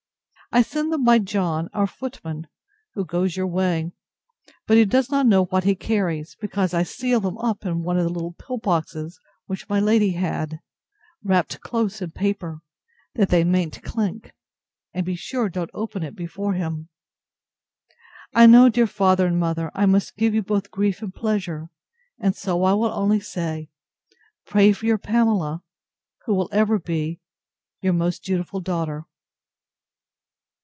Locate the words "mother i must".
19.39-20.17